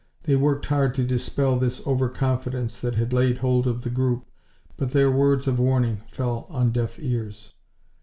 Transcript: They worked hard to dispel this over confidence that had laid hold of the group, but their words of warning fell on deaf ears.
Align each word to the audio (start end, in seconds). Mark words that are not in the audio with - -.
They 0.23 0.35
worked 0.35 0.65
hard 0.65 0.95
to 0.95 1.03
dispel 1.05 1.59
this 1.59 1.79
over 1.85 2.09
confidence 2.09 2.79
that 2.79 2.95
had 2.95 3.13
laid 3.13 3.37
hold 3.37 3.67
of 3.67 3.83
the 3.83 3.91
group, 3.91 4.25
but 4.75 4.89
their 4.89 5.11
words 5.11 5.45
of 5.47 5.59
warning 5.59 6.01
fell 6.07 6.47
on 6.49 6.71
deaf 6.71 6.97
ears. 6.99 7.53